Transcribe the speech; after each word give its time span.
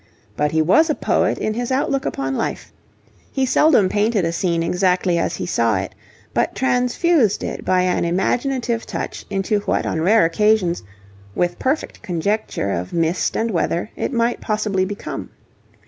But 0.35 0.51
he 0.51 0.63
was 0.63 0.89
a 0.89 0.95
poet 0.95 1.37
in 1.37 1.53
his 1.53 1.71
outlook 1.71 2.07
upon 2.07 2.35
life; 2.35 2.73
he 3.31 3.45
seldom 3.45 3.87
painted 3.87 4.25
a 4.25 4.31
scene 4.31 4.63
exactly 4.63 5.19
as 5.19 5.35
he 5.35 5.45
saw 5.45 5.75
it, 5.77 5.93
but 6.33 6.55
transfused 6.55 7.43
it 7.43 7.63
by 7.63 7.81
an 7.81 8.03
imaginative 8.03 8.87
touch 8.87 9.27
into 9.29 9.59
what 9.59 9.85
on 9.85 10.01
rare 10.01 10.25
occasions, 10.25 10.81
with 11.35 11.59
perfect 11.59 12.01
conjuncture 12.01 12.71
of 12.71 12.93
mist 12.93 13.37
and 13.37 13.51
weather, 13.51 13.91
it 13.95 14.11
might 14.11 14.41
possibly 14.41 14.85
become. 14.85 15.29